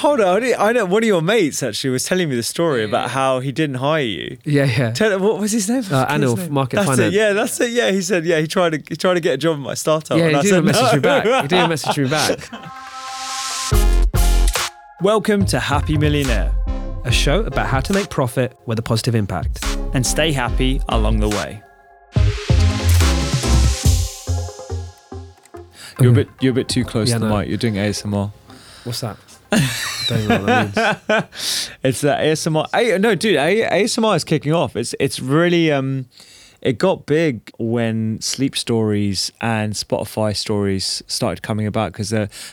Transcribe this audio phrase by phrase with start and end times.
[0.00, 3.10] Hold on, I know one of your mates actually was telling me the story about
[3.10, 4.38] how he didn't hire you.
[4.44, 4.92] Yeah, yeah.
[4.92, 5.84] Tell, what was his name?
[5.90, 6.50] Uh, What's his Anil.
[6.50, 7.14] Market That's Finance.
[7.14, 7.70] It, yeah, that's it.
[7.72, 8.24] Yeah, he said.
[8.24, 10.16] Yeah, he tried to he tried to get a job at my startup.
[10.16, 10.92] yeah, and I he said didn't message no.
[10.94, 11.42] me back.
[11.42, 12.38] He didn't message me back.
[15.02, 16.54] Welcome to Happy Millionaire
[17.04, 19.62] A show about how to make profit with a positive impact.
[19.92, 21.62] and stay happy along the way.
[26.00, 27.38] You're a bit you're a bit too close Yeah, to the no.
[27.38, 27.48] mic.
[27.48, 28.32] You're doing ASMR.
[28.84, 29.18] What's that?
[30.08, 31.70] Don't know what that means.
[31.82, 32.66] It's uh, ASMR.
[32.72, 34.76] I, no, dude, ASMR is kicking off.
[34.76, 36.06] It's it's really um,
[36.60, 42.10] it got big when sleep stories and Spotify stories started coming about because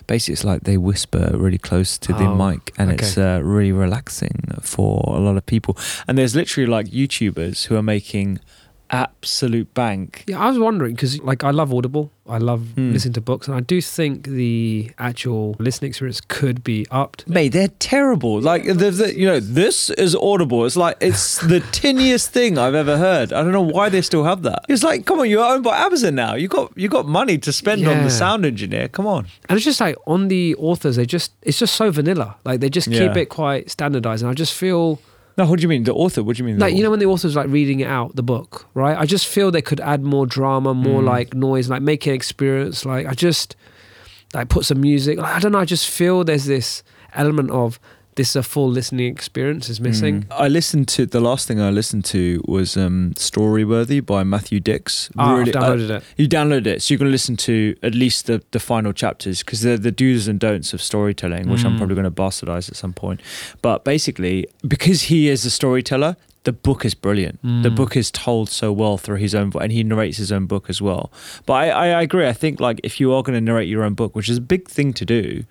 [0.07, 3.03] basically it's like they whisper really close to the Oh, mic and okay.
[3.05, 5.77] it's uh, really relaxing for a lot of people.
[6.07, 8.39] And there's literally like YouTubers who are making
[8.89, 10.23] absolute bank.
[10.27, 12.11] Yeah, I was wondering because, like, I love Audible.
[12.29, 12.91] I love Hmm.
[12.91, 17.25] listening to books, and I do think the actual listening experience could be upped.
[17.25, 18.41] Mate, they're terrible.
[18.41, 20.65] Like the, the, you know, this is audible.
[20.65, 23.31] It's like it's the tiniest thing I've ever heard.
[23.31, 24.65] I don't know why they still have that.
[24.67, 26.35] It's like, come on, you're owned by Amazon now.
[26.35, 28.89] You got you got money to spend on the sound engineer.
[28.89, 29.27] Come on.
[29.47, 32.35] And it's just like on the authors, they just it's just so vanilla.
[32.43, 33.17] Like they just keep Yeah.
[33.19, 34.99] it quite standardized, and I just feel
[35.37, 35.83] No, what do you mean?
[35.83, 36.23] The author?
[36.23, 36.57] What do you mean?
[36.57, 38.97] like you know when the author's like reading it out the book, right?
[38.97, 41.05] I just feel they could add more drama, more Mm.
[41.05, 42.85] like noise, like make it experience.
[42.85, 43.55] Like I just
[44.33, 45.17] like put some music.
[45.19, 45.59] Like, I don't know.
[45.59, 47.79] I just feel there's this element of
[48.17, 50.23] this is a full listening experience is missing.
[50.23, 50.35] Mm.
[50.45, 55.09] I listened to the last thing I listened to was um, Storyworthy by Matthew Dicks.
[55.17, 56.03] Ah, I've uh, downloaded it.
[56.17, 59.61] You download it, so you can listen to at least the, the final chapters because
[59.61, 61.77] they're the do's and don'ts of storytelling, which I'm Mm.
[61.77, 63.21] probably going to bastardize at some point.
[63.61, 67.41] But basically, because he is a storyteller, the book is brilliant.
[67.41, 67.75] The Mm.
[67.75, 70.69] book is told so well through his own voice, and he narrates his own book
[70.69, 71.11] as well.
[71.45, 72.25] But I, I, I agree.
[72.27, 74.41] I think like if you are going to narrate your own book, which is a
[74.41, 75.43] big thing to do,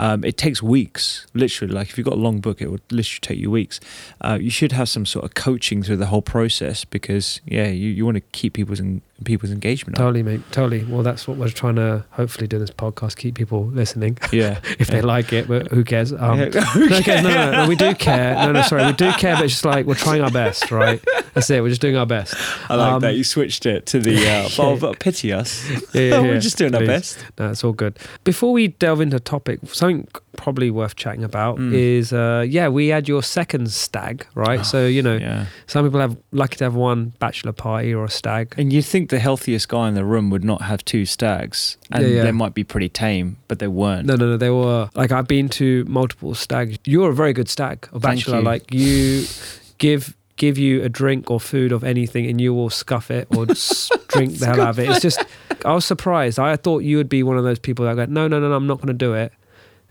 [0.00, 1.74] um, it takes weeks, literally.
[1.74, 3.80] Like if you've got a long book, it would literally take you weeks.
[4.22, 7.90] Uh, you should have some sort of coaching through the whole process because yeah, you,
[7.90, 10.02] you want to keep people's en- people's engagement up.
[10.02, 10.40] Totally, mate.
[10.52, 10.84] Totally.
[10.84, 13.16] Well, that's what we're trying to hopefully do in this podcast.
[13.16, 16.12] Keep people listening Yeah, if they like it, but who cares?
[16.12, 16.48] Um, Yeah.
[16.76, 18.34] no, okay, no, no, no, we do care.
[18.34, 21.02] No, no, sorry, we do care, but it's just like we're trying our best, right?
[21.34, 21.62] That's it.
[21.62, 22.34] We're just doing our best.
[22.70, 25.68] I like Um, that you switched it to the uh, oh, but pity us.
[25.70, 26.38] Yeah, yeah, We're yeah.
[26.40, 27.24] just doing our best.
[27.38, 27.98] No, it's all good.
[28.24, 31.74] Before we delve into a topic, something probably worth chatting about Mm.
[31.74, 34.64] is, uh, yeah, we had your second stag, right?
[34.64, 38.10] so you know, Yeah, some people have lucky to have one bachelor party or a
[38.10, 38.54] stag.
[38.56, 42.02] and you'd think the healthiest guy in the room would not have two stags, and
[42.02, 42.22] Yeah, yeah.
[42.22, 44.06] they might be pretty tame, but they weren't.
[44.06, 44.36] No, no, no.
[44.36, 46.78] They were like I've been to multiple stags.
[46.84, 48.38] You're a very good stag, a bachelor.
[48.38, 48.44] you.
[48.44, 49.26] Like you
[49.78, 53.46] give give you a drink or food of anything, and you will scuff it or
[54.08, 54.88] drink the hell out of it.
[54.88, 55.22] It's just
[55.64, 56.38] I was surprised.
[56.38, 58.54] I thought you would be one of those people that go, no, no, no, no
[58.54, 59.32] I'm not going to do it.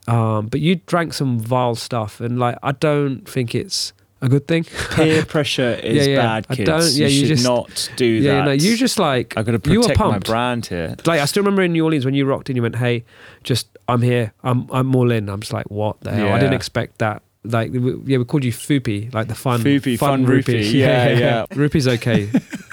[0.08, 4.48] Um, but you drank some vile stuff, and like I don't think it's a good
[4.48, 4.66] thing.
[4.92, 6.22] Peer pressure is Yeah, yeah.
[6.22, 6.68] bad, I kids.
[6.70, 8.46] don't- yeah, you you should just- not do yeah, that.
[8.46, 10.96] no, you just like I've got to you were protect my brand here.
[11.06, 13.06] like I still remember in New Orleans when you rocked in, you went, "Hey,
[13.44, 14.34] just I'm here.
[14.44, 17.22] I'm I'm all in." I'm just like, "What the hell?" I didn't expect that.
[17.46, 20.62] Like, we, yeah, we called you Fupy, like the fun, Fupy, fun rupy.
[20.74, 21.46] Yeah, yeah.
[21.52, 22.26] Rupy's okay.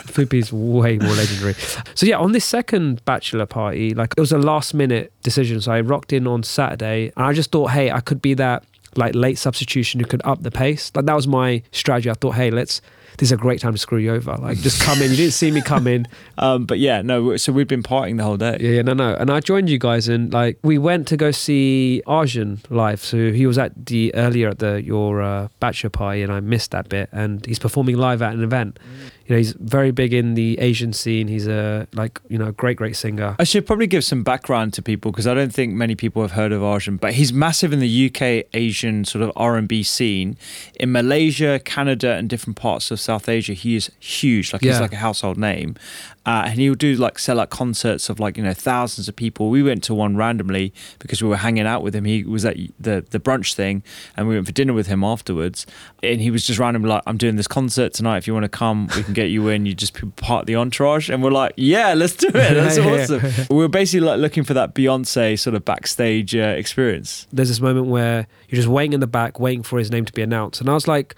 [0.07, 1.55] Fupy's way more legendary.
[1.95, 5.61] So yeah, on this second bachelor party, like it was a last minute decision.
[5.61, 8.65] So I rocked in on Saturday, and I just thought, hey, I could be that
[8.97, 10.91] like late substitution who could up the pace.
[10.95, 12.11] Like that was my strategy.
[12.11, 12.81] I thought, hey, let's.
[13.19, 14.37] This is a great time to screw you over.
[14.37, 15.11] Like, just come in.
[15.11, 16.07] You didn't see me come in.
[16.39, 17.39] Um, but yeah, no.
[17.39, 18.59] So we've been partying the whole day.
[18.61, 19.15] Yeah, yeah, no, no.
[19.15, 23.01] And I joined you guys, and like we went to go see Arjun live.
[23.03, 26.73] So he was at the earlier at the your uh, bachelor party, and I missed
[26.73, 27.09] that bit.
[27.11, 28.79] And he's performing live at an event.
[29.27, 31.27] You know, he's very big in the Asian scene.
[31.27, 33.35] He's a like you know great, great singer.
[33.39, 36.33] I should probably give some background to people because I don't think many people have
[36.33, 40.37] heard of Arjun, but he's massive in the UK Asian sort of R&B scene.
[40.79, 44.53] In Malaysia, Canada, and different parts of South Asia, he is huge.
[44.53, 45.77] Like he's like a household name,
[46.27, 49.15] uh, and he would do like sell out concerts of like you know thousands of
[49.15, 49.49] people.
[49.49, 52.05] We went to one randomly because we were hanging out with him.
[52.05, 53.85] He was at the the brunch thing,
[54.17, 55.67] and we went for dinner with him afterwards.
[56.03, 58.19] And he was just randomly like, "I'm doing this concert tonight.
[58.19, 59.67] If you want to come, we can get you in.
[59.67, 62.33] You just be part of the entourage." And we're like, "Yeah, let's do it.
[62.33, 63.03] That's Yeah, yeah.
[63.03, 67.29] awesome." we were basically like looking for that Beyonce sort of backstage uh, experience.
[67.33, 70.13] There's this moment where you're just waiting in the back, waiting for his name to
[70.13, 71.15] be announced, and I was like.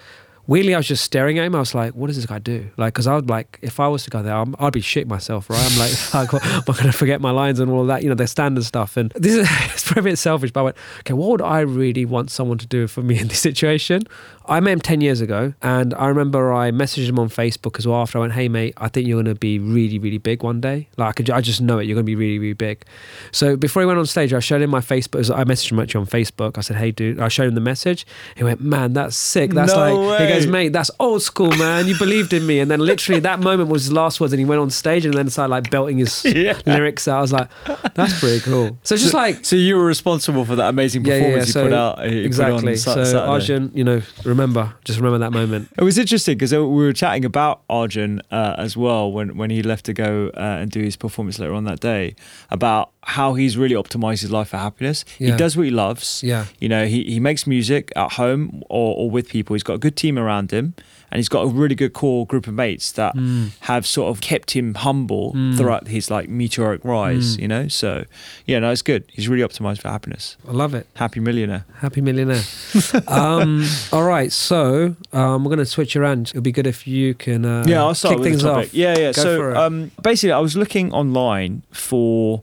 [0.49, 1.55] Weirdly, I was just staring at him.
[1.55, 2.69] I was like, what does this guy do?
[2.77, 5.07] Like, because I was like, if I was to go there, I'm, I'd be shit
[5.07, 5.61] myself, right?
[5.61, 8.65] I'm like, I'm going to forget my lines and all that, you know, the standard
[8.65, 8.97] stuff.
[8.97, 11.61] And this is, it's probably a bit selfish, but I went, okay, what would I
[11.61, 14.03] really want someone to do for me in this situation?
[14.49, 17.87] I met him 10 years ago, and I remember I messaged him on Facebook as
[17.87, 20.43] well after I went, hey, mate, I think you're going to be really, really big
[20.43, 20.89] one day.
[20.97, 21.85] Like, I, could, I just know it.
[21.87, 22.83] You're going to be really, really big.
[23.31, 25.31] So before he went on stage, I showed him my Facebook.
[25.35, 26.57] I messaged him actually on Facebook.
[26.57, 28.07] I said, hey, dude, I showed him the message.
[28.37, 29.53] He went, man, that's sick.
[29.53, 31.87] That's No like, he goes, mate, that's old school, man.
[31.87, 32.61] You believed in me.
[32.61, 35.15] And then literally that moment was his last words, and he went on stage and
[35.15, 36.59] then started like belting his Yeah.
[36.67, 37.19] lyrics out.
[37.19, 37.49] I was like,
[37.95, 38.79] that's pretty cool.
[38.83, 41.41] So just like, So you were responsible for that amazing performance yeah, yeah.
[41.41, 41.99] you So put out.
[42.01, 42.77] Eh, you put on exactly.
[42.77, 43.19] So Saturday.
[43.19, 44.01] Arjun, you know,
[44.39, 45.69] remember, just remember that moment.
[45.77, 49.63] It was interesting because we were chatting about Arjun uh, as well when, when he
[49.63, 52.15] left to go uh, and do his performance later on that day
[52.51, 55.05] about how he's really optimized his life for happiness.
[55.19, 55.33] Yeah.
[55.33, 56.23] He does what he loves.
[56.23, 56.47] Yeah.
[56.61, 59.55] You know, he, he makes music at home or, or with people.
[59.55, 60.75] He's got a good team around him
[61.11, 63.51] and he's got a really good core group of mates that Mm.
[63.61, 65.57] have sort of kept him humble Mm.
[65.57, 67.41] throughout his like meteoric rise, Mm.
[67.43, 67.69] you know?
[67.69, 68.05] So,
[68.47, 69.05] yeah, no, it's good.
[69.13, 70.37] He's really optimized for happiness.
[70.49, 70.87] I love it.
[70.95, 71.65] Happy millionaire.
[71.81, 72.43] Happy millionaire.
[73.09, 76.29] um, all right, so um, we're going to switch around.
[76.29, 78.73] It'll be good if you can uh, yeah, I'll start kick things off.
[78.75, 79.13] Yeah, yeah.
[79.13, 82.41] Go so um, basically, I was looking online for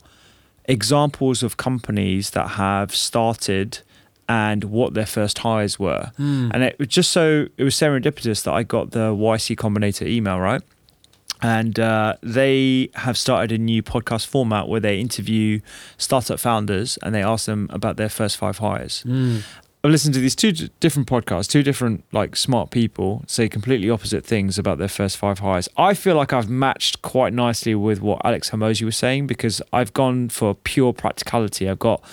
[0.67, 3.79] examples of companies that have started
[4.27, 6.11] and what their first hires were.
[6.17, 6.49] Hmm.
[6.53, 10.39] And it was just so it was serendipitous that I got the YC Combinator email,
[10.39, 10.61] right?
[11.41, 15.59] And uh, they have started a new podcast format where they interview
[15.97, 19.03] startup founders and they ask them about their first five hires.
[19.05, 19.43] Mm.
[19.83, 24.25] I've listened to these two different podcasts, two different like smart people say completely opposite
[24.25, 25.69] things about their first five hires.
[25.77, 29.93] I feel like I've matched quite nicely with what Alex Hormozi was saying because I've
[29.93, 31.69] gone for pure practicality.
[31.69, 32.03] I've got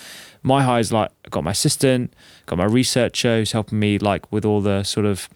[0.42, 2.12] my high is like I've got my assistant,
[2.46, 5.28] got my researcher who's helping me like with all the sort of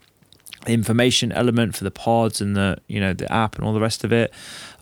[0.67, 4.03] information element for the pods and the you know the app and all the rest
[4.05, 4.32] of it.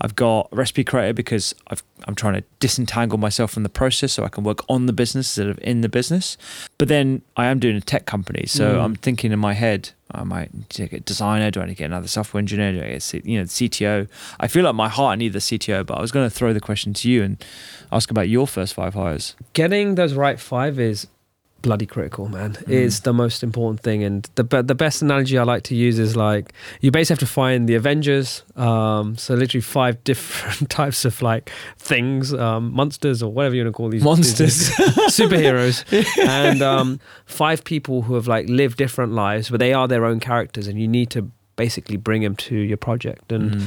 [0.00, 4.24] I've got recipe creator because I've, I'm trying to disentangle myself from the process so
[4.24, 6.36] I can work on the business instead of in the business.
[6.78, 8.84] But then I am doing a tech company, so Mm.
[8.84, 11.50] I'm thinking in my head, I might get a designer.
[11.50, 12.72] Do I get another software engineer?
[12.72, 14.08] Do I get C- you know CTO?
[14.40, 16.52] I feel like my heart I need the CTO, but I was going to throw
[16.52, 17.44] the question to you and
[17.92, 19.34] ask about your first five hires.
[19.52, 21.06] Getting those right five is
[21.64, 22.52] bloody critical, man.
[22.52, 22.68] Mm.
[22.68, 24.04] It's the most important thing.
[24.04, 27.34] And the the best analogy I like to use is like you basically have to
[27.34, 28.44] find the Avengers.
[28.54, 33.74] Um, so literally five different types of like things, um, monsters or whatever you want
[33.74, 34.70] to call these Monsters.
[35.18, 35.82] superheroes,
[36.28, 40.20] and um, five people who have like lived different lives, but they are their own
[40.20, 43.62] characters, and you need to basically bring them to your project and Mm.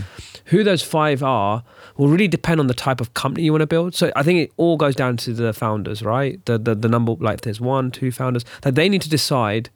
[0.45, 1.63] who those five are
[1.97, 3.95] will really depend on the type of company you want to build.
[3.95, 6.43] So I think it all goes down to the founders, right?
[6.45, 9.69] The the, the number like there's one, two founders that they need to decide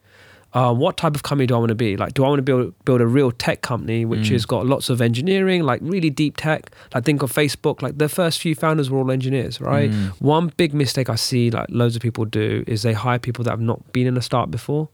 [0.53, 1.95] uh, what type of company do I want to be?
[1.95, 4.31] Like, do I want to build build a real tech company which Mm.
[4.33, 6.71] has got lots of engineering, like really deep tech?
[6.93, 7.81] Like think of Facebook.
[7.81, 9.89] Like the first few founders were all engineers, right?
[9.89, 10.09] Mm.
[10.19, 13.51] One big mistake I see like loads of people do is they hire people that
[13.51, 14.89] have not been in a start before,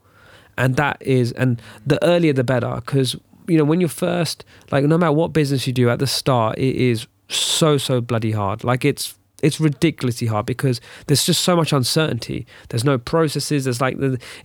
[0.57, 3.15] and that is and the earlier the better because
[3.47, 6.57] you know when you're first like no matter what business you do at the start
[6.57, 8.63] it is so so bloody hard.
[8.63, 12.47] Like it's it's ridiculously hard because there's just so much uncertainty.
[12.69, 13.65] There's no processes.
[13.65, 13.95] There's like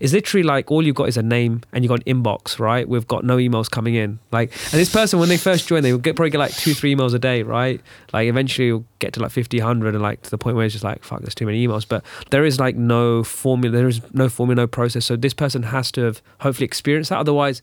[0.01, 2.87] it's literally like all you've got is a name and you've got an inbox, right?
[2.87, 4.19] We've got no emails coming in.
[4.33, 6.75] Like, and this person when they first join, they will get probably get like two,
[6.75, 7.81] three emails a day, right?
[8.13, 10.75] Like eventually you'll get to like 50, 100 and like to the point where it's
[10.75, 11.87] just like fuck, there's too many emails.
[11.89, 13.75] But there is like no formula.
[13.75, 15.07] There is no formula, no process.
[15.07, 17.19] So this person has to have hopefully experienced that.
[17.19, 17.63] Otherwise,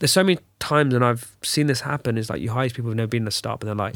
[0.00, 2.18] there's so many times and I've seen this happen.
[2.18, 3.94] Is like you hire people who've never been in a startup and they're like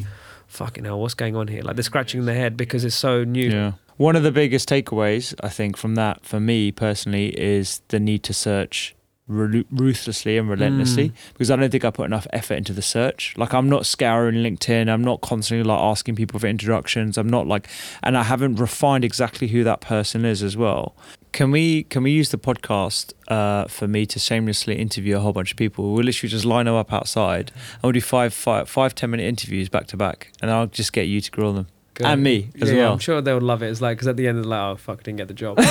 [0.51, 1.63] fucking hell, what's going on here?
[1.63, 3.49] Like they're scratching their head because it's so new.
[3.51, 3.73] Yeah.
[3.97, 8.23] One of the biggest takeaways, I think, from that for me personally is the need
[8.25, 8.95] to search
[9.29, 11.15] ruthlessly and relentlessly Mm.
[11.35, 13.35] because I don't think I put enough effort into the search.
[13.37, 17.47] Like, I'm not scouring LinkedIn, I'm not constantly like asking people for introductions, I'm not
[17.47, 17.69] like,
[18.03, 20.97] and I haven't refined exactly who that person is as well.
[21.33, 25.33] Can we can we use the podcast uh, for me to shamelessly interview a whole
[25.33, 25.93] bunch of people?
[25.93, 29.25] We'll literally just line them up outside and we'll do five, five, five, ten minute
[29.25, 31.69] interviews back to back, and I'll just get you to grill them.
[32.01, 32.07] Good.
[32.07, 32.93] And me as yeah, well.
[32.95, 33.67] I'm sure they would love it.
[33.71, 35.59] It's like because at the end of the like, oh fuck, didn't get the job.
[35.61, 35.67] and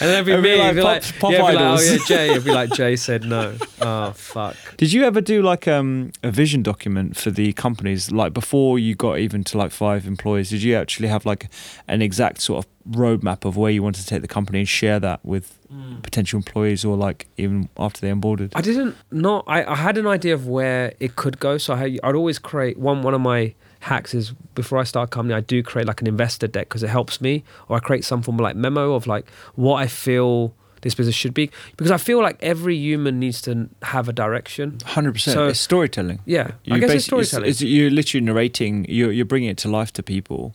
[0.00, 0.58] then it'd be It'd be me.
[0.58, 1.90] like it'd be pop- like, pop yeah, it'd be like, oh idols.
[1.90, 2.30] yeah, Jay.
[2.30, 3.56] It'd be like Jay said no.
[3.80, 4.56] Oh fuck.
[4.76, 8.10] Did you ever do like um, a vision document for the companies?
[8.10, 11.48] Like before you got even to like five employees, did you actually have like
[11.88, 15.00] an exact sort of roadmap of where you wanted to take the company and share
[15.00, 15.58] that with
[16.02, 18.52] potential employees or like even after they onboarded?
[18.54, 19.44] I didn't not.
[19.46, 21.58] I, I had an idea of where it could go.
[21.58, 23.02] So I had, I'd always create one.
[23.02, 23.54] One of my
[23.84, 26.82] hacks is before I start a company, I do create like an investor deck because
[26.82, 29.86] it helps me, or I create some form of like memo of like what I
[29.86, 34.12] feel this business should be because I feel like every human needs to have a
[34.12, 34.78] direction.
[34.84, 35.34] Hundred percent.
[35.34, 36.18] So- It's storytelling.
[36.26, 37.48] Yeah, You I guess it's storytelling.
[37.48, 38.84] It's, you're literally narrating.
[38.88, 40.54] You're you're bringing it to life to people,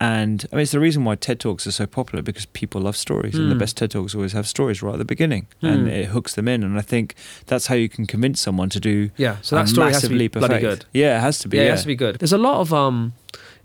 [0.00, 2.96] and I mean it's the reason why TED talks are so popular because people love
[2.96, 3.58] stories, and the Mm.
[3.58, 5.90] best TED talks always have stories right at the beginning, and Mm.
[5.90, 6.62] it hooks them in.
[6.62, 7.14] And I think
[7.46, 10.08] that's how you can convince someone to do yeah, so a that story has to
[10.08, 10.60] be bloody faith.
[10.62, 10.84] good.
[10.92, 11.56] Yeah, it has to be.
[11.56, 12.18] yeah, Yeah, it has to be good.
[12.20, 13.12] There's a lot of um,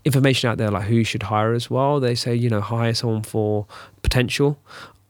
[0.06, 2.00] information out there like who you should hire as well.
[2.00, 3.66] They say you know hire someone for
[4.02, 4.58] potential.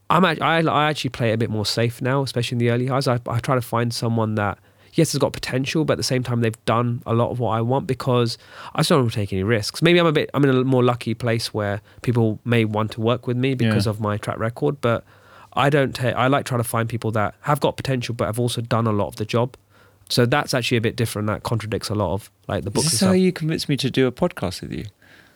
[0.09, 2.87] I'm I, I actually play it a bit more safe now, especially in the early
[2.87, 3.07] hires.
[3.07, 4.59] I, I try to find someone that
[4.93, 7.51] yes it's got potential, but at the same time they've done a lot of what
[7.51, 8.37] I want because
[8.75, 9.81] I just don't want to take any risks.
[9.81, 13.01] Maybe I'm a bit I'm in a more lucky place where people may want to
[13.01, 13.91] work with me because Yeah.
[13.91, 15.03] of my track record, but
[15.53, 16.15] I don't take.
[16.15, 18.91] I like trying to find people that have got potential but have also done a
[18.91, 19.55] lot of the job.
[20.09, 21.27] So that's actually a bit different.
[21.27, 23.07] That contradicts a lot of like the books and this stuff.
[23.09, 24.85] how you convinced me to do a podcast with you?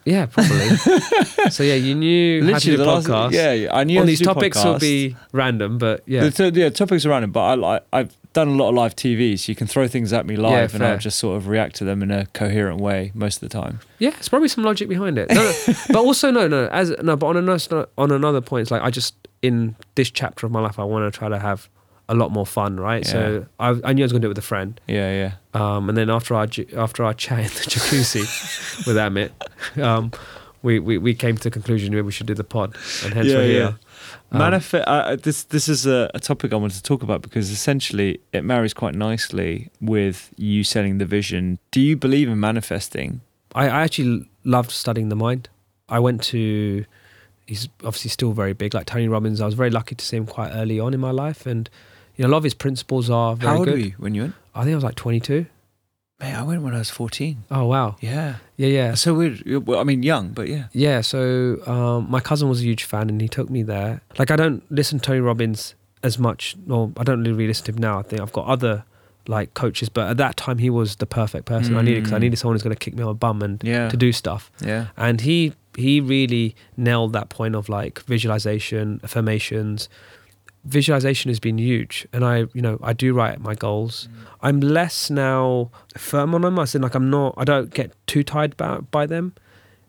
[0.06, 0.70] Yeah, probably.
[1.50, 3.32] so yeah, you knew how to do the a last- podcast.
[3.34, 7.06] yeah, I knew to these topics will be random, but yeah, The, t- yeah, topics
[7.06, 9.66] are random, but I, like I've done a lot of live TV, so you can
[9.68, 10.86] throw things at me live, Yeah, and.
[10.86, 13.80] I'll just sort of react to them in a coherent way most of the time.
[14.00, 15.30] yeah, it's probably some logic behind it.
[15.32, 18.72] No, no, but also no, no, as no, but on another on another point, it's
[18.72, 21.68] like I just in this chapter of my life, I want to try to have
[22.10, 23.06] a lot more fun, right?
[23.06, 25.32] So I, I knew I was going to do it with a friend, Yeah, yeah.
[25.60, 26.48] um, and then after our
[26.86, 28.22] after our chat in the jacuzzi
[28.88, 29.32] with Amit,
[29.82, 30.12] um,
[30.64, 33.28] we, we we came to the conclusion that we should do the pod, and hence
[33.28, 33.74] Yeah, we're yeah.
[34.32, 34.88] Um, Manifest.
[34.88, 38.44] Uh, this this is a, a topic I wanted to talk about because essentially it
[38.44, 41.60] marries quite nicely with you selling the vision.
[41.72, 43.22] Do you believe in manifesting?
[43.54, 45.50] I, I actually loved studying the mind.
[45.90, 46.86] I went to,
[47.46, 49.42] he's obviously still very big, like Tony Robbins.
[49.42, 51.46] I was very lucky to see him quite early on in my life.
[51.46, 51.70] And,
[52.16, 53.48] you know, a lot of his principles are very good.
[53.48, 53.74] How old good.
[53.74, 54.36] were you when you went?
[54.54, 55.46] I think I was like 22.
[56.20, 57.44] Mate, I went when I was fourteen.
[57.52, 57.96] Oh, wow.
[58.00, 58.36] Yeah.
[58.56, 58.94] Yeah, yeah.
[58.96, 59.20] So.
[59.22, 60.66] You're- Well, I mean, young, but yeah.
[60.72, 64.02] Yeah, so um, my cousin was a huge fan and he took me there.
[64.18, 67.72] Like, I don't listen to Tony Robbins as much, or I don't really listen to
[67.72, 68.00] him now.
[68.00, 68.84] I think I've got other
[69.28, 72.18] like coaches, but at that time he was the perfect person I needed because I
[72.18, 72.22] Mm.
[72.22, 73.90] needed someone who's going to kick me on the bum and Yeah.
[73.90, 74.50] to do stuff.
[74.64, 74.88] Yeah.
[74.98, 79.90] and he he really nailed that point of like visualization affirmations
[80.68, 84.08] visualization has been huge and i you know i do write my goals.
[84.08, 84.28] Mm.
[84.42, 88.24] I'm less now firm on them i said like i'm not i don't get too
[88.24, 89.34] tied by, by them.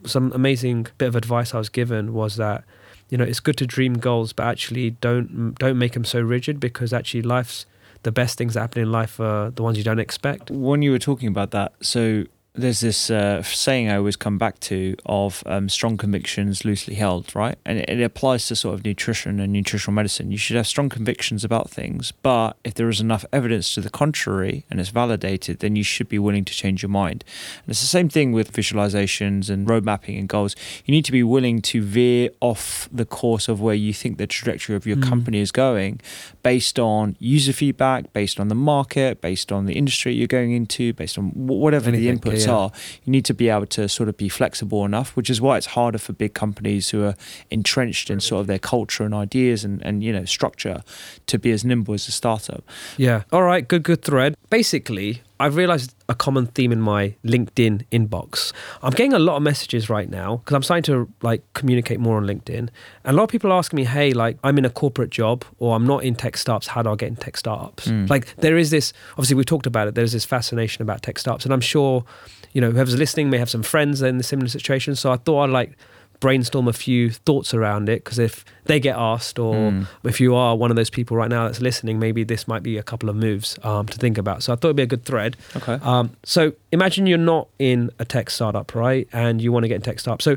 [0.04, 2.64] Some amazing bit of advice i was given was that
[3.11, 6.61] you know it's good to dream goals but actually don't don't make them so rigid
[6.61, 7.66] because actually life's
[8.04, 10.50] the best things that happen in life are the ones you don't expect.
[10.50, 12.25] When you were talking about that, so
[12.58, 17.34] there's this uh, saying I always come back to of um, strong convictions loosely held,
[17.34, 17.56] right?
[17.64, 20.30] And it, it applies to sort of nutrition and nutritional medicine.
[20.30, 23.90] You should have strong convictions about things, but if there is enough evidence to the
[23.90, 27.24] contrary and it's validated, then you should be willing to change your mind.
[27.64, 30.56] And it's the same thing with visualizations and road mapping and goals.
[30.84, 34.26] You need to be willing to veer off the course of where you think the
[34.26, 35.08] trajectory of your Mm.
[35.08, 36.00] company is going
[36.42, 40.92] based on user feedback, based on the market, based on the industry you're going into,
[40.94, 42.18] based on wh- whatever the Anything,
[42.49, 42.57] inputs yeah.
[42.57, 42.71] are.
[43.05, 45.67] You need to be able to sort of be flexible enough, which is why it's
[45.67, 47.14] harder for big companies who are
[47.50, 50.83] entrenched in sort of their culture and ideas and, and you know structure
[51.26, 52.64] to be as nimble as a startup.
[52.97, 53.23] Yeah.
[53.33, 53.67] All right.
[53.67, 54.37] Good, good thread.
[54.50, 58.52] Basically, I've realized a common theme in my LinkedIn inbox.
[58.83, 62.16] I'm getting a lot of messages right now because I'm starting to like communicate more
[62.16, 62.59] on LinkedIn.
[62.59, 62.71] And
[63.04, 65.76] a lot of people are asking me, hey, like I'm in a corporate job or
[65.76, 66.68] I'm not in tech startups.
[66.68, 67.87] How do I get in tech startups?
[67.87, 68.11] Mm.
[68.11, 69.95] Like there is this, obviously, we talked about it.
[69.95, 71.45] There's this fascination about tech startups.
[71.45, 72.04] And I'm sure,
[72.52, 74.97] you know, whoever's listening may have some friends in the similar situation.
[74.97, 75.76] So I thought I'd like
[76.20, 79.87] brainstorm a few thoughts around it because if they get asked or Mm.
[80.04, 82.76] if you are one of those people right now that's listening, maybe this might be
[82.76, 84.42] a couple of moves um, to think about.
[84.42, 85.37] So I thought it'd be a good thread.
[85.56, 85.78] Okay.
[85.82, 89.06] Um, so imagine you're not in a tech startup, right?
[89.12, 90.22] And you want to get in tech startup.
[90.22, 90.37] So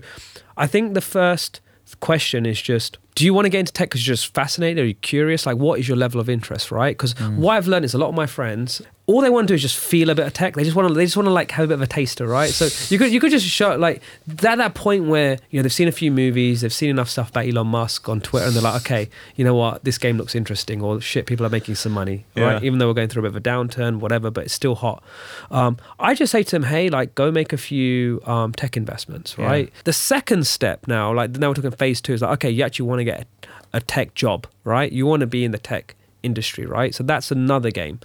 [0.58, 1.62] I think the first
[2.00, 4.84] question is just do you want to get into tech because you're just fascinated?
[4.84, 5.46] Are you curious?
[5.46, 6.98] Like, what is your level of interest, right?
[6.98, 9.56] Because what I've learned is a lot of my friends, all they want to do
[9.56, 10.54] is just feel a bit of tech.
[10.56, 12.26] They just want to, they just want to like have a bit of a taster,
[12.26, 12.50] right?
[12.50, 15.74] So you could, you could just show like at that point where you know they've
[15.74, 18.62] seen a few movies, they've seen enough stuff about Elon Musk on Twitter, and they're
[18.64, 21.92] like, okay, you know what, this game looks interesting, or shit, people are making some
[21.92, 22.64] money, right?
[22.64, 25.04] Even though we're going through a bit of a downturn, whatever, but it's still hot.
[25.50, 29.36] Um, I just say to them, hey, like, go make a few um, tech investments,
[29.38, 29.46] Yeah.
[29.46, 29.74] right?
[29.84, 32.88] The second step now, like, now we're talking phase two, is like, okay, you actually
[32.88, 33.28] want to get
[33.74, 34.92] a, a tech job, right?
[34.92, 36.94] You want to be in the tech industry, right?
[36.94, 38.00] So that's another game.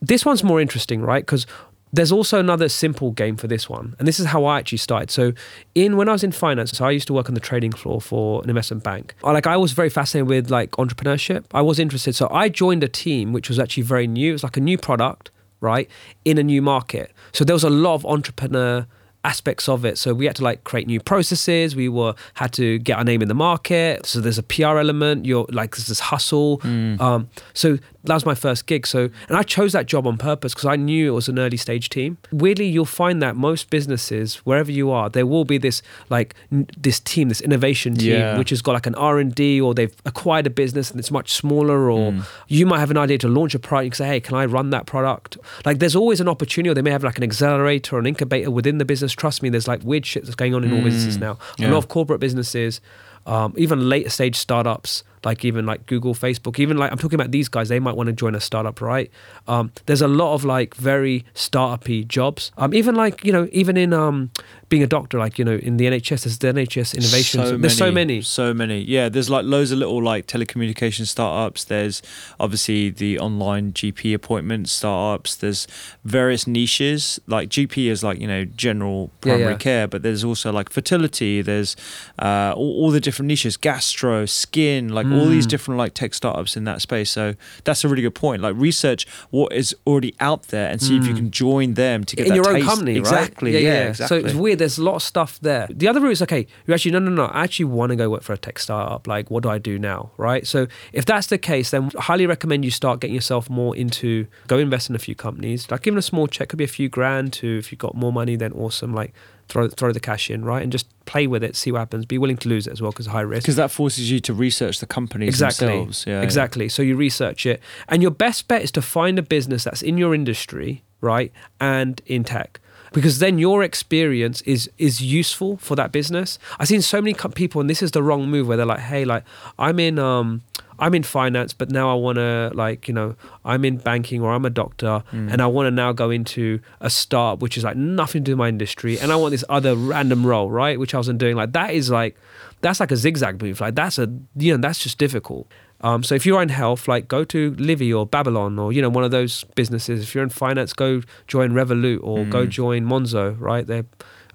[0.00, 1.24] This one's more interesting, right?
[1.24, 1.46] Because
[1.94, 5.12] there's also another simple game for this one, and this is how I actually started.
[5.12, 5.32] So,
[5.76, 8.00] in when I was in finance, so I used to work on the trading floor
[8.00, 9.14] for an investment bank.
[9.22, 11.44] Like I was very fascinated with like entrepreneurship.
[11.54, 14.30] I was interested, so I joined a team which was actually very new.
[14.30, 15.88] It was like a new product, right,
[16.24, 17.12] in a new market.
[17.32, 18.88] So there was a lot of entrepreneur
[19.24, 19.96] aspects of it.
[19.98, 21.74] So we had to like create new processes.
[21.74, 24.06] We were had to get our name in the market.
[24.06, 25.24] So there's a PR element.
[25.26, 26.60] You're like there's this hustle.
[26.64, 28.86] Um, so that was my first gig.
[28.86, 31.56] So and I chose that job on purpose because I knew it was an early
[31.56, 32.18] stage team.
[32.30, 36.66] Weirdly, you'll find that most businesses, wherever you are, there will be this like n-
[36.76, 38.38] this team, this innovation team, Yeah.
[38.38, 41.10] which has got like an R and D or they've acquired a business and it's
[41.10, 42.14] much smaller, or
[42.48, 43.84] you might have an idea to launch a product.
[43.86, 45.38] You can say, hey, can I run that product?
[45.64, 46.68] Like there's always an opportunity.
[46.70, 49.13] Or they may have like an accelerator or an incubator within the business.
[49.16, 51.38] Trust me, there's like weird shit that's going on in all businesses now.
[51.58, 52.80] A lot of corporate businesses,
[53.26, 57.30] um, even later stage startups, like even like Google, Facebook, even like I'm talking about
[57.30, 59.10] these guys, they might want to join a startup, right?
[59.48, 62.52] Um, there's a lot of like very startup-y jobs.
[62.58, 64.30] Um, even like, you know, even in um,
[64.74, 67.60] being a doctor, like, you know, in the NHS, there's the NHS innovations.
[67.62, 68.22] there's so many.
[68.22, 68.80] so many.
[68.96, 71.60] Yeah, there's like loads of little like telecommunication startups.
[71.64, 72.02] There's
[72.40, 75.36] obviously the online GP appointment startups.
[75.36, 75.66] There's
[76.04, 77.20] various niches.
[77.26, 79.58] Like GP is like you know general primary yeah.
[79.58, 81.42] care, but there's also like fertility.
[81.42, 81.76] There's
[82.18, 85.30] uh, all, all the different niches, gastro, skin, like all Mm.
[85.30, 87.10] these different like tech startups in that space.
[87.10, 88.42] So that's a really good point.
[88.42, 92.16] Like research what is already out there and see if you can join them to
[92.16, 92.26] get Mm.
[92.26, 93.54] in that your own company, exactly.
[93.54, 93.62] right?
[93.62, 94.20] Yeah, exactly.
[94.20, 94.58] So it's weird.
[94.64, 95.66] There's a lot of stuff there.
[95.70, 96.46] The other route is okay.
[96.66, 97.24] You actually no, no, no.
[97.26, 99.06] I actually want to go work for a tech startup.
[99.06, 100.46] Like, what do I do now, right?
[100.46, 104.26] So if that's the case, then I highly recommend you start getting yourself more into
[104.46, 105.70] go invest in a few companies.
[105.70, 107.32] Like, even a small check could be a few grand.
[107.34, 108.94] To if you've got more money, then awesome.
[108.94, 109.12] Like,
[109.48, 112.06] throw throw the cash in, right, and just play with it, see what happens.
[112.06, 113.42] Be willing to lose it as well because high risk.
[113.42, 115.66] because that forces you to research the companies Exactly.
[115.66, 116.04] themselves.
[116.06, 116.22] Yeah, yeah.
[116.22, 116.68] exactly.
[116.68, 119.98] So you research it, and your best bet is to find a business that's in
[119.98, 121.30] your industry, right,
[121.60, 122.60] and in tech,
[122.94, 126.38] because then your experience is is useful for that business.
[126.58, 129.04] I've seen so many people, and this is the wrong move, where they're like, "Hey,
[129.04, 129.24] like
[129.58, 130.42] I'm in um."
[130.76, 134.32] I'm in finance, but now I want to like you know I'm in banking or
[134.32, 135.30] I'm a doctor, Mm.
[135.32, 138.32] and I want to now go into a startup which is like nothing to do
[138.32, 140.76] with my industry, and I want this other random role, right?
[140.76, 141.36] Which I wasn't doing.
[141.36, 142.16] Like that is like
[142.60, 143.60] that's like a zigzag move.
[143.60, 145.46] Like that's a you know that's just difficult.
[145.84, 148.88] Um, so if you're in health, like go to Livi or Babylon or you know
[148.88, 150.02] one of those businesses.
[150.02, 152.48] If you're in finance, go join Revolut or go Mm.
[152.48, 153.36] join Monzo.
[153.38, 153.66] Right?
[153.66, 153.82] They,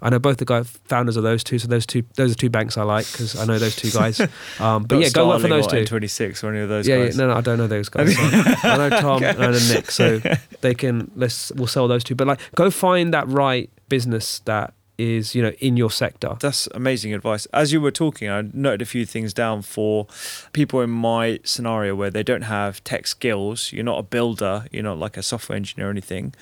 [0.02, 1.58] I know both the guy founders of those two.
[1.58, 4.20] So those two, those are two banks I like because I know those two guys.
[4.60, 5.76] Um, but Not yeah, go work for those two.
[5.84, 7.16] N26 or any of those Yeah, yeah, guys.
[7.18, 8.14] no, no, I don't know those guys.
[8.16, 10.20] So I know Tom and I know Nick, so
[10.60, 12.14] they can let's we'll sell those two.
[12.14, 16.36] But like, go find that right business that is you know in your sector.
[16.40, 17.46] That's amazing advice.
[17.46, 20.06] As you were talking, I noted a few things down for
[20.52, 23.72] people in my scenario where they don't have tech skills.
[23.72, 26.34] You're not a builder, you're not like a software engineer or anything.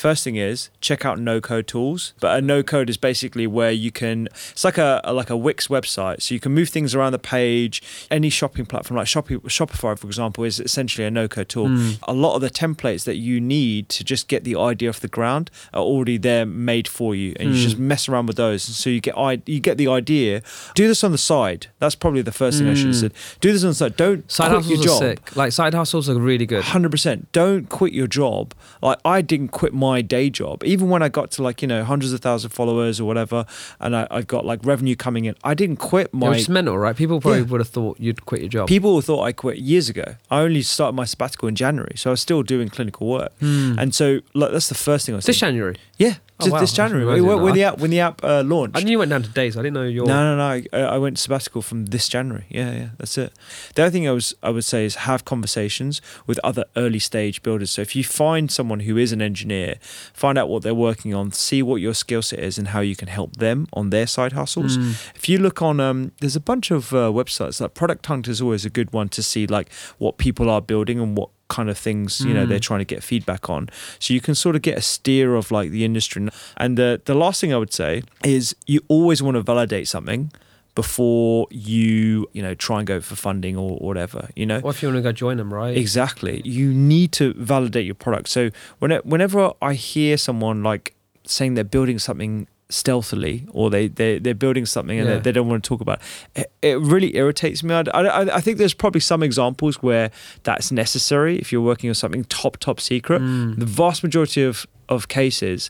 [0.00, 2.14] First thing is check out no code tools.
[2.20, 5.36] But a no code is basically where you can it's like a, a- like a
[5.36, 6.22] Wix website.
[6.22, 7.82] So you can move things around the page.
[8.10, 11.68] Any shopping platform like Shopee, Shopify for example is essentially a no code tool.
[11.68, 11.90] Hmm.
[12.08, 15.08] A lot of the templates that you need to just get the idea off the
[15.08, 17.62] ground are already there made for you and you Hmm.
[17.68, 18.62] just mess around with those.
[18.62, 19.14] So you get
[19.46, 20.40] you get the idea.
[20.74, 21.66] Do this on the side.
[21.78, 23.12] That's probably the first thing I should have said.
[23.40, 23.96] Do this on the side.
[23.96, 24.28] Don't Hmm.
[24.28, 24.98] Side quit your job.
[24.98, 25.36] sick.
[25.36, 26.64] Like side hustles are really good.
[26.64, 27.30] Hundred percent.
[27.32, 28.54] Don't quit your job.
[28.80, 31.82] Like I didn't quit my day job, even when I got to like you know
[31.84, 33.44] hundreds of thousands of followers or whatever,
[33.80, 35.34] and I, I got like revenue coming in.
[35.44, 36.36] I didn't quit my.
[36.36, 36.96] is mental, right?
[36.96, 37.46] People probably Yeah.
[37.46, 38.68] would have thought you'd quit your job.
[38.68, 40.04] People thought I quit years ago.
[40.30, 43.32] I only started my sabbatical in January, so I was still doing clinical work.
[43.40, 43.78] Hmm.
[43.78, 45.24] And so, like, that's the first thing I was.
[45.26, 45.48] This thinking.
[45.56, 45.76] January.
[46.00, 46.60] Yeah, Oh, just wow.
[46.60, 48.76] this January when, the app when the app uh, launched.
[48.78, 49.58] I knew you went down to days.
[49.58, 50.06] I didn't know your.
[50.06, 50.62] No, no, no.
[50.72, 52.46] I, I went sabbatical from this January.
[52.48, 53.34] Yeah, yeah, that's it.
[53.74, 57.42] The other thing I was I would say is have conversations with other early stage
[57.42, 57.70] builders.
[57.70, 59.76] So if you find someone who is an engineer,
[60.14, 62.96] find out what they're working on, see what your skill set is, and how you
[62.96, 64.76] can help them on their side hustles.
[64.76, 64.92] Hmm.
[65.14, 68.40] If you look on, um, there's a bunch of uh, websites like Product Hunt is
[68.40, 71.76] always a good one to see like what people are building and what kind of
[71.86, 72.48] things you know Mm.
[72.50, 73.62] they're trying to get feedback on
[73.98, 76.20] so you can sort of get a steer of like the industry
[76.62, 77.92] and the the last thing i would say
[78.36, 80.22] is you always want to validate something
[80.76, 84.82] before you you know try and go for funding or whatever you know What if
[84.82, 85.76] you want to go join them, right?
[85.76, 86.36] Exactly.
[86.58, 88.28] You need to validate your product.
[88.36, 90.84] So when whenever I hear someone like
[91.36, 95.14] saying they're building something stealthily or they, they, they're building something and Yeah.
[95.16, 96.00] they, they don't want to talk about
[96.34, 97.74] it, it really irritates me.
[97.74, 100.10] I, I, I think there's probably some examples where
[100.44, 103.20] that's necessary if you're working on something top, top secret.
[103.20, 103.58] Mm.
[103.58, 105.68] The vast majority of, of cases,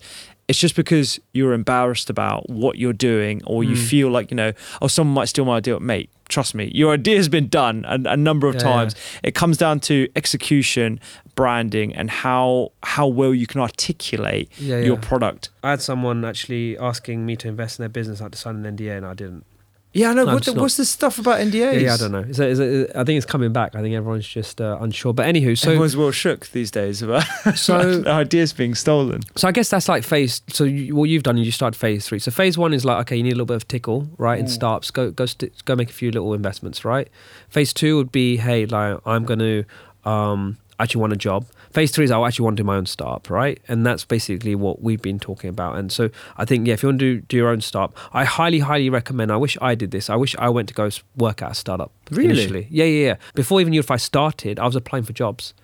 [0.50, 3.88] it's just because you're embarrassed about what you're doing or you Mm.
[3.92, 5.78] feel like, you know, oh, someone might steal my idea.
[5.78, 8.92] Mate, trust me, your idea has been done a, a number of Yeah, times.
[9.22, 10.98] It comes down to execution,
[11.36, 15.08] branding, and how how well you can articulate Yeah, your yeah.
[15.08, 15.50] product.
[15.62, 18.20] I had someone actually asking me to invest in their business.
[18.20, 19.44] I had to sign an NDA and I didn't.
[19.92, 20.24] Yeah, I know.
[20.24, 21.52] No, what the, what's the stuff about NDAs?
[21.54, 22.20] Yeah, yeah, I don't know.
[22.20, 23.74] Is it, is it, I think it's coming back.
[23.74, 25.12] I think everyone's just uh, unsure.
[25.12, 27.24] But anywho, so Everyone's well shook these days about
[27.56, 29.22] So- ideas being stolen.
[29.34, 30.42] So I guess that's like phase.
[30.48, 32.20] So you, what you've done is you start phase three.
[32.20, 34.38] So phase one is like okay, you need a little bit of tickle, right?
[34.38, 37.08] In startups, go go st- go make a few little investments, right?
[37.48, 39.64] Phase two would be hey, like I'm going to
[40.08, 41.46] um, actually want a job.
[41.70, 43.60] Phase three is I actually want to do my own startup, right?
[43.68, 45.76] And that's basically what we've been talking about.
[45.78, 48.24] And so I think yeah, if you want to do, do your own startup, I
[48.24, 49.30] highly highly recommend.
[49.30, 50.10] I wish I did this.
[50.10, 51.92] I wish I went to go work at a startup.
[52.10, 52.30] Really?
[52.30, 52.66] Initially.
[52.70, 53.14] Yeah, yeah, yeah.
[53.34, 55.54] Before even you, if I started, I was applying for jobs.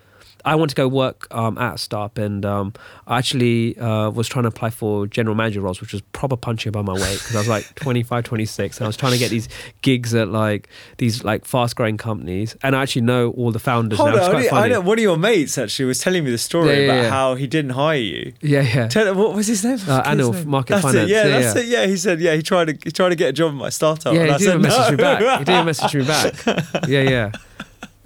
[0.47, 2.73] I wanted to go work um, at a startup, and um,
[3.07, 6.69] I actually uh, was trying to apply for general manager roles, which was proper punching
[6.71, 9.31] above my weight because I was like 25, 26, and I was trying to get
[9.31, 9.49] these
[9.83, 13.99] gigs at like these like fast growing companies, and I actually know all the founders
[13.99, 14.25] Hold now.
[14.31, 14.69] On, I funny.
[14.75, 17.11] know one of your mates actually was telling me the story Yeah, yeah, about yeah.
[17.11, 18.33] how he didn't hire you.
[18.41, 18.87] Yeah, yeah.
[18.87, 19.79] Tell, what was his name?
[19.89, 20.47] Uh, I Anil.
[20.47, 21.11] Market that's Finance.
[21.11, 21.13] It.
[21.13, 21.63] Yeah, Yeah, that's yeah.
[21.63, 21.67] it.
[21.69, 22.21] Yeah, he said.
[22.21, 24.15] Yeah, he tried to he tried to get a job at my startup.
[24.15, 24.91] Yeah, and he I didn't said message no.
[24.93, 25.39] me back.
[25.41, 26.89] He didn't message me back.
[26.89, 27.33] Yeah, yeah.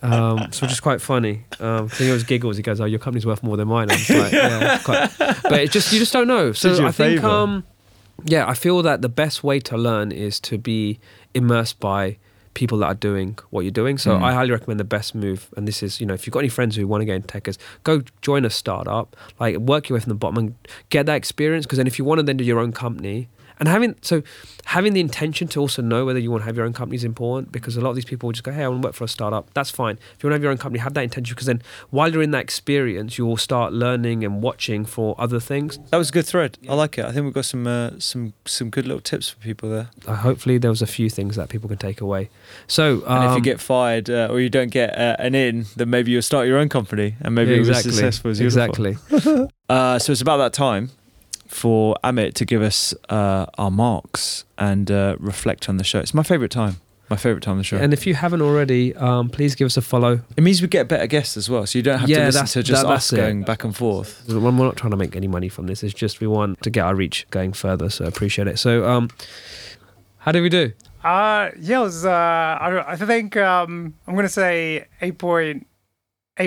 [0.03, 1.45] Um, so which is quite funny.
[1.61, 2.57] Um, so he always giggles.
[2.57, 5.11] He goes, "Oh, your company's worth more than mine." I'm just like, yeah, quite.
[5.43, 6.53] But it just you just don't know.
[6.53, 7.65] So I think, um,
[8.25, 10.99] yeah, I feel that the best way to learn is to be
[11.35, 12.17] immersed by
[12.55, 13.97] people that are doing what you're doing.
[13.99, 14.23] So Mm.
[14.23, 15.49] I highly recommend the best move.
[15.57, 17.23] And this is, you know, if you've got any friends who want to get in
[17.23, 20.55] tech, is go join a startup, like work your way from the bottom and
[20.89, 21.65] get that experience.
[21.67, 23.29] Because then if you want to then do your own company,
[23.61, 24.23] and having so
[24.65, 27.05] having the intention to also know whether you want to have your own company is
[27.05, 28.95] important because a lot of these people will just go, hey, I want to work
[28.95, 29.53] for a startup.
[29.53, 29.99] That's fine.
[30.17, 32.23] If you want to have your own company, have that intention because then while you're
[32.23, 35.79] in that experience, you will start learning and watching for other things.
[35.91, 36.57] That was a good thread.
[36.69, 37.05] I like it.
[37.05, 39.91] I think we've got some uh, some some good little tips for people there.
[40.07, 42.31] Uh, hopefully, there was a few things that people can take away.
[42.67, 45.67] So, And if you um, get fired uh, or you don't get uh, an in,
[45.77, 48.41] then maybe you'll start your own company and maybe yeah, it'll exactly, be successful as
[48.41, 48.65] usual.
[48.65, 49.49] exactly.
[49.71, 50.91] Uh, so it's about that time
[51.51, 55.99] for Amit to give us uh, our marks and uh, reflect on the show.
[55.99, 56.77] It's my favourite time.
[57.09, 57.77] My favourite time of the show.
[57.77, 60.21] And if you haven't already, um, please give us a follow.
[60.37, 61.67] it means we get better guests as well.
[61.67, 63.17] So you don't have to Yeah, listen that's- to just that- us that's it.
[63.17, 64.23] going back and forth.
[64.29, 65.83] We're we're not trying to make any money from this.
[65.83, 67.91] It's just we want to get our reach going further.
[67.91, 68.61] So I appreciate it.
[68.61, 69.11] So, um,
[70.19, 70.73] how did we do?
[71.03, 75.65] Uh, yeah, it was, uh, I, I think um, I'm going to say 8.8.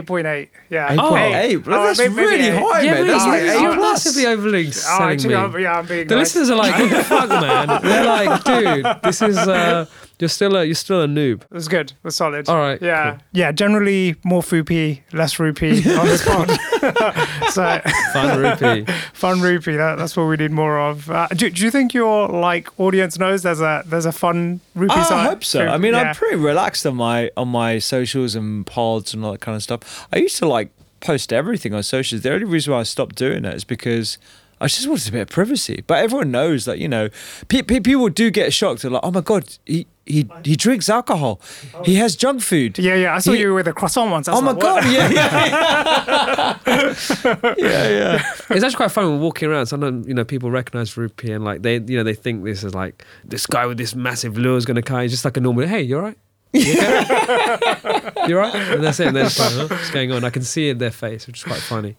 [0.01, 0.95] 8.8, yeah.
[0.99, 1.35] Oh, Eight.
[1.35, 1.67] eight.
[1.67, 2.53] Well, that's maybe- maybe really eight.
[2.53, 2.97] high, man.
[2.97, 4.05] but That's you're- like you're A you're plus.
[4.05, 5.35] massively overly Oh, selling actually, me.
[5.35, 6.35] I'm, yeah, I'm being The nice.
[6.35, 9.85] listeners are like, "What the fuck, man?" They're like, "Dude, this is uh,
[10.23, 11.91] you're still a you're still a noob." It was good.
[11.91, 12.47] It was solid.
[12.49, 13.11] All right, Yeah.
[13.11, 13.19] cool.
[13.33, 13.51] Yeah.
[13.51, 16.49] Generally, more fupy, less rupy on this pod.
[17.51, 17.79] so,
[18.13, 18.89] Fun rupy.
[19.13, 19.77] fun rupy.
[19.77, 21.09] That, that's what we need more of.
[21.09, 24.93] Uh, do, do you think your like audience knows there's a there's a fun rupy
[24.95, 25.19] Oh, side?
[25.19, 25.67] I hope so.
[25.67, 26.01] I mean, yeah.
[26.01, 29.63] I'm pretty relaxed on my on my socials and pods and all that kind of
[29.63, 30.07] stuff.
[30.13, 32.21] I used to like post everything on socials.
[32.21, 34.17] The only reason why I stopped doing that is because
[34.63, 35.83] I just wanted a bit of privacy.
[35.85, 37.09] But everyone knows that you know,
[37.49, 38.81] pe- pe- people do get shocked.
[38.81, 41.41] They're like, "Oh my god, he he he drinks alcohol.
[41.83, 43.15] He has junk food." Yeah, yeah.
[43.15, 44.27] I saw He- you with a croissant once.
[44.27, 44.83] I was Oh my like, what?
[44.83, 44.91] god!
[44.91, 48.23] Yeah, yeah, yeah, yeah, yeah.
[48.49, 49.65] It's actually quite fun when walking around.
[49.67, 52.73] Sometimes you know people recognize rupy and like they you know they think this is
[52.73, 55.01] like this guy with this massive lure is going to come.
[55.01, 55.67] He's just like a normal.
[55.67, 56.17] Hey, you all right?
[56.53, 58.11] You okay?
[58.27, 58.53] you all right?
[58.55, 59.07] And that's it.
[59.07, 59.67] And they're just like, huh?
[59.75, 60.23] what's going on?
[60.23, 61.95] I can see it in their face, which is quite funny.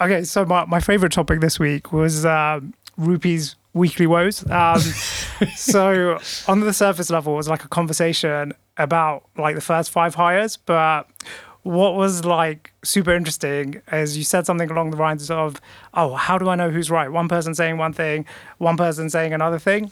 [0.00, 4.48] Okay, so my, my favorite topic this week was um, Rupy's weekly woes.
[4.48, 4.80] Um,
[5.56, 10.14] so on the surface level, it was like a conversation about like the first five
[10.14, 11.08] hires, but
[11.62, 15.60] what was like super interesting is you said something along the lines of,
[15.94, 18.24] "Oh, how do I know who's right?" One person saying one thing,
[18.58, 19.90] one person saying another thing,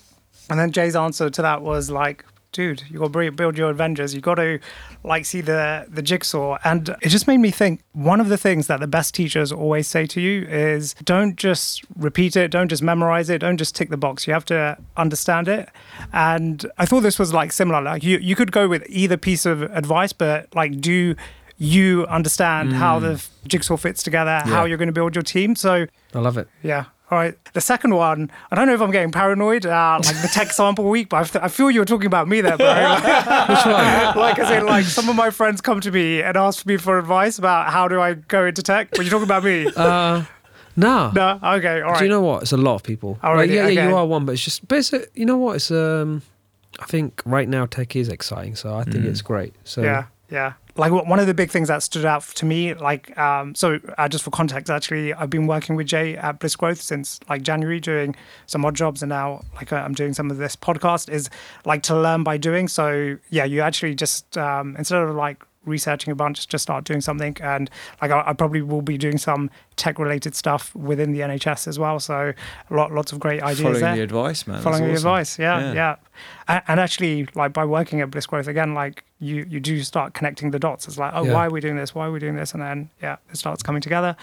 [0.48, 2.24] and then Jay's answer to that was like,
[2.56, 4.14] "Dude, you got to build your Avengers.
[4.14, 4.58] You got to
[5.04, 7.82] like see the the jigsaw." And it just made me think.
[7.92, 11.84] One of the things that the best teachers always say to you is, "Don't just
[11.96, 12.50] repeat it.
[12.50, 13.38] Don't just memorize it.
[13.38, 14.26] Don't just tick the box.
[14.26, 15.68] You have to understand it."
[16.12, 17.80] And I thought this was like similar.
[17.82, 21.14] Like you you could go with either piece of advice, but like do
[21.58, 23.02] you understand how mm.
[23.02, 25.56] the jigsaw fits together, how you're going to build your team.
[25.56, 26.48] So I love it.
[26.62, 26.86] yeah.
[27.10, 27.36] All right.
[27.52, 30.84] The second one, I don't know if I'm getting paranoid, uh, like the tech sample
[30.90, 32.66] week, but I, f- I feel you're talking about me there, bro.
[33.46, 34.16] Which one?
[34.16, 36.98] like, I said, like, some of my friends come to me and ask me for
[36.98, 39.68] advice about how do I go into tech, but you're talking about me.
[39.76, 40.24] Uh,
[40.74, 41.12] no.
[41.14, 41.38] no?
[41.42, 41.80] Okay.
[41.80, 41.98] All right.
[41.98, 42.42] Do you know what?
[42.42, 43.18] It's a lot of people.
[43.22, 43.54] Oh, Like, really?
[43.54, 45.56] yeah, yeah, you are one, but it's just, but it's a, you know what?
[45.56, 46.22] It's um,
[46.80, 49.54] I think right now tech is exciting, so I think it's great.
[49.64, 50.54] So Yeah, yeah.
[50.76, 54.08] Like one of the big things that stood out to me, like, um, so uh,
[54.08, 57.80] just for context, actually, I've been working with Jay at Bliss Growth since like January,
[57.80, 58.14] doing
[58.46, 61.08] some odd jobs, and now like uh, I'm doing some of this podcast.
[61.08, 61.30] Is
[61.64, 62.68] like to learn by doing.
[62.68, 67.00] So yeah, you actually just um, instead of like researching a bunch, just start doing
[67.00, 67.36] something.
[67.40, 71.68] And like I, I probably will be doing some tech related stuff within the NHS
[71.68, 72.00] as well.
[72.00, 72.32] So
[72.70, 73.96] a lot, lots of great ideas Following there.
[73.96, 74.62] the advice, man.
[74.62, 75.06] Following the awesome.
[75.08, 75.72] advice, yeah, Yeah.
[75.74, 75.96] yeah,
[76.48, 80.12] And, and actually, like by working at Bliss Growth again, like you you do start
[80.14, 80.86] connecting the dots.
[80.88, 81.32] It's like, oh, Yeah.
[81.34, 81.94] why are we doing this?
[81.94, 82.52] Why are we doing this?
[82.52, 84.14] And then yeah, it starts coming together.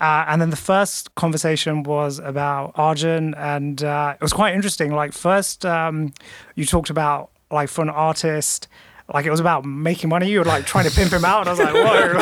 [0.00, 4.92] Uh, and then the first conversation was about Arjun, and uh, it was quite interesting.
[4.94, 6.12] Like first, um,
[6.56, 8.68] you talked about like for an artist.
[9.12, 10.28] Like it was about making money.
[10.30, 11.46] You were like trying to pimp him out.
[11.46, 12.12] And I was like, whoa!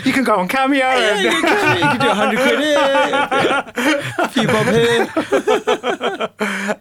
[0.06, 0.84] you can go on Cameo.
[0.86, 2.78] and, you can, you can do a hundred quid here,
[4.18, 5.08] a few bob here.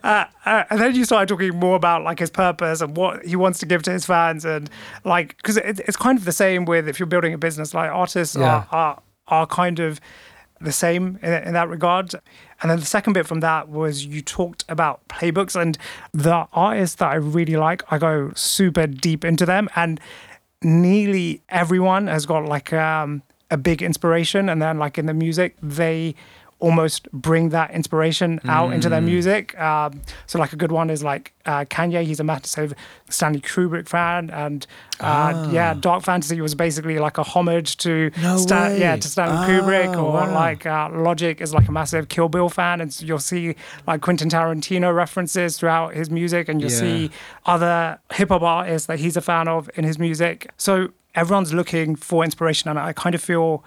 [0.04, 0.25] uh,
[0.69, 3.65] and then you started talking more about like his purpose and what he wants to
[3.65, 4.69] give to his fans and
[5.04, 7.89] like because it, it's kind of the same with if you're building a business like
[7.91, 8.65] artists Yeah.
[8.71, 9.99] are, are are kind of
[10.65, 12.13] the same in, in that regard.
[12.62, 15.78] And then the second bit from that was you talked about playbooks and
[16.13, 19.99] the artists that i really like i go super deep into them and
[20.62, 25.56] nearly everyone has got like um, a big inspiration and then like in the music
[25.62, 26.15] they
[26.65, 31.04] almost bring that inspiration out into their music um, so like a good one is
[31.04, 32.73] like uh, kanye he's a massive
[33.10, 34.65] stanley kubrick fan and
[34.99, 39.38] uh, yeah dark fantasy was basically like a homage to No Stan- yeah to stanley
[39.38, 40.34] Oh, kubrick or wow.
[40.34, 44.30] like uh, logic is like a massive kill bill fan and you'll see like quentin
[44.30, 46.80] tarantino references throughout his music and you'll Yeah.
[46.80, 47.12] see
[47.45, 50.49] other hip hop artists that he's a fan of in his music.
[50.58, 53.63] So everyone's looking for inspiration, and I kind of feel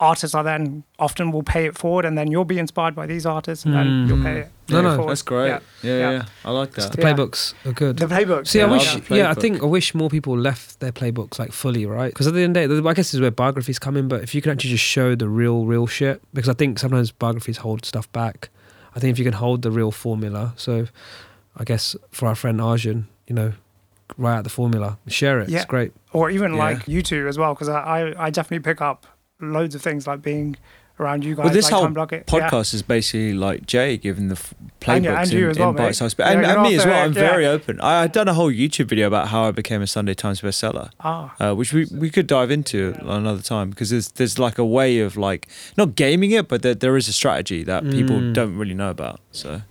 [0.00, 3.26] artists are then often will pay it forward, and then you'll be inspired by these
[3.26, 4.08] artists, and then hmm.
[4.08, 4.50] you'll pay it.
[4.68, 5.10] No, pay it no, forward.
[5.10, 5.48] That's great.
[5.48, 5.58] Yeah.
[5.82, 6.10] Yeah, yeah, Yeah.
[6.12, 6.24] yeah.
[6.44, 6.92] I like that.
[6.92, 7.12] The Yeah.
[7.12, 7.96] playbooks are good.
[7.98, 8.48] The playbooks.
[8.48, 10.92] See, I Yeah, I wish, love yeah, I think I wish more people left their
[10.92, 12.12] playbooks like fully, right?
[12.12, 14.08] Because at the end of the day, I guess this is where biographies come in.
[14.08, 17.10] But if you can actually just show the real, real shit, because I think sometimes
[17.10, 18.50] biographies hold stuff back.
[18.94, 20.86] I think if you can hold the real formula, so
[21.56, 23.52] I guess for our friend Arjun, you know,
[24.16, 25.48] write out the formula, share it.
[25.48, 25.58] Yeah.
[25.58, 25.92] It's great.
[26.12, 26.58] or even Yeah.
[26.58, 29.06] like you two as well, because I, I I definitely pick up
[29.40, 30.56] loads of things like being
[31.00, 31.44] around you guys.
[31.44, 32.24] Well, this like whole Time Block It.
[32.26, 32.48] Yeah.
[32.50, 34.52] Podcast is basically like Jay giving the f-
[34.86, 35.78] And you- playbooks and you in, as well, mate.
[35.78, 36.26] bite-sized bit.
[36.26, 37.02] Yeah, And, and me as the well.
[37.04, 37.28] I'm hook, yeah.
[37.30, 37.80] very open.
[37.80, 40.90] I, I've done a whole YouTube video about how I became a Sunday Times bestseller.
[40.98, 44.66] Ah, uh, which we, we could dive into another time because there's there's like a
[44.66, 45.46] way of like
[45.76, 48.34] not gaming it, but there, there is a strategy that people Mm.
[48.34, 49.20] don't really know about.
[49.30, 49.62] So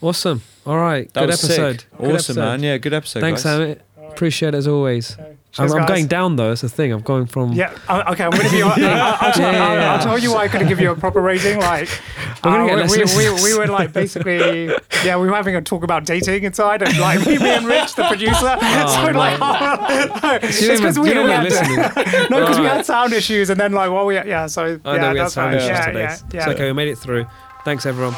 [0.00, 0.40] Awesome.
[0.64, 1.12] All right.
[1.12, 1.80] that good was episode.
[1.82, 1.90] sick.
[1.90, 2.36] Good awesome, episode.
[2.40, 2.62] man.
[2.62, 3.20] Yeah, good episode.
[3.20, 3.58] Thanks, guys.
[3.58, 3.80] Amit.
[4.12, 5.16] Appreciate it as always.
[5.56, 6.52] I'm, I'm going down though.
[6.52, 6.92] It's a thing.
[6.92, 7.52] I'm going from.
[7.52, 7.76] Yeah.
[7.88, 8.24] uh, Okay.
[8.24, 8.62] I'm gonna be.
[8.62, 9.96] I'll, I'll, tell, Yeah, I'll.
[9.96, 11.58] I'll tell you why I couldn't give you a proper rating.
[11.58, 11.88] Like,
[12.44, 14.66] uh, we, we, we, we were like basically,
[15.04, 18.04] yeah, we were having a talk about dating inside, and like me, and Rich, the
[18.04, 18.34] producer.
[18.38, 19.18] so no.
[19.18, 23.72] like, no, it's because we, we had no, because we had sound issues, and then
[23.72, 25.62] like, well, we yeah, so yeah, know we had that's sound right.
[25.62, 26.00] issues yeah, today.
[26.00, 26.38] yeah, yeah.
[26.40, 26.66] It's okay.
[26.66, 27.26] We made it through.
[27.64, 28.14] Thanks, everyone.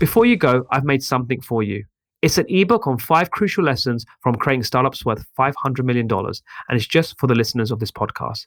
[0.00, 1.84] Before you go, I've made something for you.
[2.22, 6.34] It's an ebook on five crucial lessons from creating startups worth $500 million, and
[6.70, 8.46] it's just for the listeners of this podcast.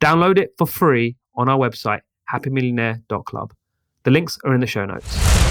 [0.00, 2.00] Download it for free on our website,
[2.32, 3.52] happymillionaire.club.
[4.04, 5.43] The links are in the show notes.